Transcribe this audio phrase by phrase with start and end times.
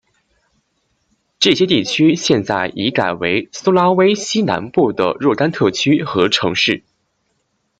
[1.37, 6.83] 这些地区现在已改为苏拉威西南部的若干特区和城市。